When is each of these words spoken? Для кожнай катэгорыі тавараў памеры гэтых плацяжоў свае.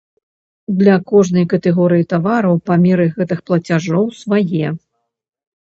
Для 0.79 0.95
кожнай 1.11 1.45
катэгорыі 1.51 2.07
тавараў 2.15 2.55
памеры 2.71 3.05
гэтых 3.19 3.39
плацяжоў 3.49 4.05
свае. 4.23 4.67